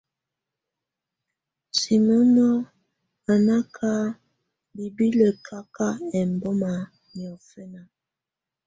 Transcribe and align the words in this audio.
Simónó 1.79 2.49
á 3.31 3.33
ná 3.47 3.57
ká 3.75 3.91
bibilǝ 4.75 5.29
káka 5.47 5.87
ɛmbɔ́má 6.19 6.71
niɔ́fɛna. 7.15 7.81